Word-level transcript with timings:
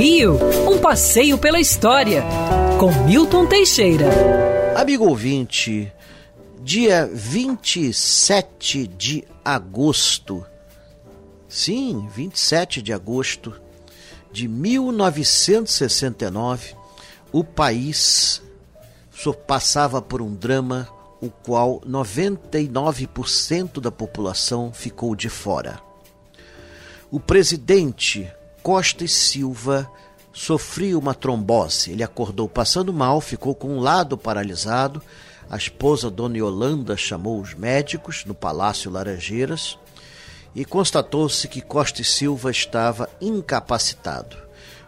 Rio, 0.00 0.38
um 0.66 0.78
passeio 0.78 1.36
pela 1.36 1.60
história, 1.60 2.24
com 2.78 2.90
Milton 3.04 3.44
Teixeira. 3.44 4.06
Amigo 4.74 5.06
ouvinte, 5.06 5.92
dia 6.62 7.06
27 7.12 8.86
de 8.86 9.22
agosto, 9.44 10.42
sim, 11.46 12.08
27 12.16 12.80
de 12.80 12.94
agosto 12.94 13.52
de 14.32 14.48
1969, 14.48 16.74
o 17.30 17.44
país 17.44 18.40
passava 19.46 20.00
por 20.00 20.22
um 20.22 20.34
drama 20.34 20.88
o 21.20 21.28
qual 21.28 21.78
99% 21.82 23.82
da 23.82 23.92
população 23.92 24.72
ficou 24.72 25.14
de 25.14 25.28
fora. 25.28 25.78
O 27.10 27.20
presidente 27.20 28.32
Costa 28.62 29.04
e 29.04 29.08
Silva 29.08 29.90
sofria 30.32 30.98
uma 30.98 31.14
trombose. 31.14 31.92
Ele 31.92 32.02
acordou 32.02 32.48
passando 32.48 32.92
mal, 32.92 33.20
ficou 33.20 33.54
com 33.54 33.68
um 33.68 33.80
lado 33.80 34.16
paralisado. 34.18 35.02
A 35.48 35.56
esposa, 35.56 36.10
Dona 36.10 36.38
Yolanda, 36.38 36.96
chamou 36.96 37.40
os 37.40 37.54
médicos 37.54 38.24
no 38.24 38.34
Palácio 38.34 38.90
Laranjeiras 38.90 39.78
e 40.54 40.64
constatou-se 40.64 41.48
que 41.48 41.60
Costa 41.60 42.02
e 42.02 42.04
Silva 42.04 42.50
estava 42.50 43.08
incapacitado. 43.20 44.36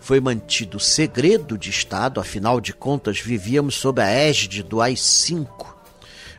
Foi 0.00 0.18
mantido 0.20 0.80
segredo 0.80 1.56
de 1.56 1.70
Estado, 1.70 2.20
afinal 2.20 2.60
de 2.60 2.72
contas 2.72 3.20
vivíamos 3.20 3.76
sob 3.76 4.00
a 4.00 4.08
égide 4.08 4.62
do 4.62 4.80
AI-5. 4.80 5.66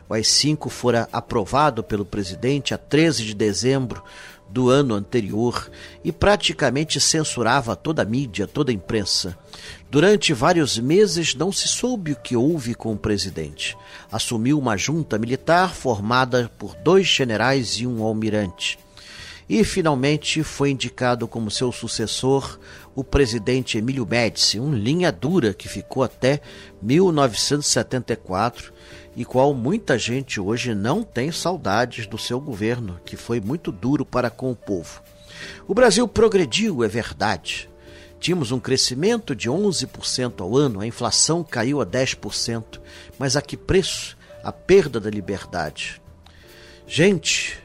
O 0.08 0.14
AI-5 0.14 0.68
fora 0.68 1.08
aprovado 1.12 1.82
pelo 1.82 2.04
presidente 2.04 2.74
a 2.74 2.78
13 2.78 3.24
de 3.24 3.34
dezembro 3.34 4.02
do 4.48 4.68
ano 4.68 4.94
anterior 4.94 5.70
e 6.04 6.12
praticamente 6.12 7.00
censurava 7.00 7.74
toda 7.74 8.02
a 8.02 8.04
mídia, 8.04 8.46
toda 8.46 8.70
a 8.70 8.74
imprensa. 8.74 9.36
Durante 9.90 10.32
vários 10.32 10.78
meses 10.78 11.34
não 11.34 11.50
se 11.50 11.68
soube 11.68 12.12
o 12.12 12.16
que 12.16 12.36
houve 12.36 12.74
com 12.74 12.92
o 12.92 12.98
presidente. 12.98 13.76
Assumiu 14.10 14.58
uma 14.58 14.76
junta 14.76 15.18
militar 15.18 15.74
formada 15.74 16.50
por 16.58 16.74
dois 16.74 17.06
generais 17.06 17.74
e 17.78 17.86
um 17.86 18.02
almirante. 18.02 18.78
E 19.52 19.62
finalmente 19.64 20.42
foi 20.42 20.70
indicado 20.70 21.28
como 21.28 21.50
seu 21.50 21.70
sucessor 21.70 22.58
o 22.94 23.04
presidente 23.04 23.76
Emílio 23.76 24.06
Médici, 24.06 24.58
um 24.58 24.72
linha 24.74 25.12
dura 25.12 25.52
que 25.52 25.68
ficou 25.68 26.02
até 26.02 26.40
1974 26.80 28.72
e 29.14 29.26
qual 29.26 29.52
muita 29.52 29.98
gente 29.98 30.40
hoje 30.40 30.74
não 30.74 31.02
tem 31.02 31.30
saudades 31.30 32.06
do 32.06 32.16
seu 32.16 32.40
governo, 32.40 32.98
que 33.04 33.14
foi 33.14 33.42
muito 33.42 33.70
duro 33.70 34.06
para 34.06 34.30
com 34.30 34.50
o 34.50 34.56
povo. 34.56 35.02
O 35.68 35.74
Brasil 35.74 36.08
progrediu, 36.08 36.82
é 36.82 36.88
verdade. 36.88 37.68
Tínhamos 38.18 38.52
um 38.52 38.58
crescimento 38.58 39.36
de 39.36 39.50
11% 39.50 40.40
ao 40.40 40.56
ano, 40.56 40.80
a 40.80 40.86
inflação 40.86 41.44
caiu 41.44 41.82
a 41.82 41.84
10%, 41.84 42.80
mas 43.18 43.36
a 43.36 43.42
que 43.42 43.58
preço? 43.58 44.16
A 44.42 44.50
perda 44.50 44.98
da 44.98 45.10
liberdade. 45.10 46.00
Gente, 46.86 47.61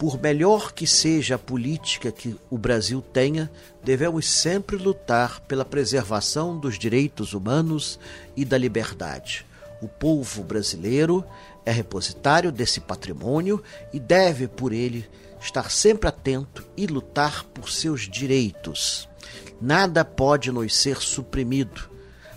por 0.00 0.18
melhor 0.18 0.72
que 0.72 0.86
seja 0.86 1.34
a 1.34 1.38
política 1.38 2.10
que 2.10 2.34
o 2.48 2.56
Brasil 2.56 3.02
tenha, 3.12 3.50
devemos 3.84 4.26
sempre 4.26 4.76
lutar 4.76 5.40
pela 5.40 5.62
preservação 5.62 6.58
dos 6.58 6.78
direitos 6.78 7.34
humanos 7.34 8.00
e 8.34 8.42
da 8.42 8.56
liberdade. 8.56 9.44
O 9.78 9.86
povo 9.86 10.42
brasileiro 10.42 11.22
é 11.66 11.70
repositário 11.70 12.50
desse 12.50 12.80
patrimônio 12.80 13.62
e 13.92 14.00
deve, 14.00 14.48
por 14.48 14.72
ele, 14.72 15.06
estar 15.38 15.70
sempre 15.70 16.08
atento 16.08 16.66
e 16.78 16.86
lutar 16.86 17.44
por 17.44 17.70
seus 17.70 18.08
direitos. 18.08 19.06
Nada 19.60 20.02
pode 20.02 20.50
nos 20.50 20.74
ser 20.74 20.96
suprimido, 20.96 21.90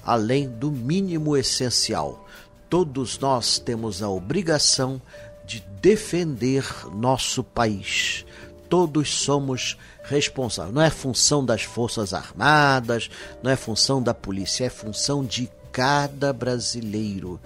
além 0.04 0.50
do 0.50 0.70
mínimo 0.70 1.38
essencial. 1.38 2.28
Todos 2.70 3.18
nós 3.20 3.58
temos 3.58 4.04
a 4.04 4.10
obrigação 4.10 5.02
de 5.46 5.64
defender 5.82 6.66
nosso 6.94 7.44
país. 7.44 8.26
Todos 8.70 9.14
somos 9.14 9.78
responsáveis. 10.04 10.74
Não 10.74 10.82
é 10.82 10.90
função 10.90 11.46
das 11.46 11.64
Forças 11.64 12.14
Armadas, 12.14 13.10
não 13.42 13.52
é 13.52 13.56
função 13.56 14.02
da 14.02 14.14
polícia, 14.14 14.66
é 14.66 14.70
função 14.70 15.24
de 15.24 15.50
cada 15.72 16.32
brasileiro. 16.32 17.40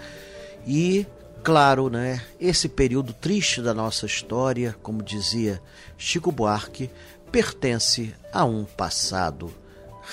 E, 0.66 1.06
claro, 1.44 1.90
né, 1.90 2.22
esse 2.40 2.68
período 2.68 3.14
triste 3.14 3.62
da 3.62 3.74
nossa 3.74 4.06
história, 4.06 4.76
como 4.84 5.02
dizia 5.02 5.62
Chico 5.98 6.32
Buarque, 6.32 6.90
pertence 7.32 8.14
a 8.32 8.46
um 8.46 8.66
passado 8.66 9.54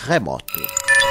remoto. 0.06 0.93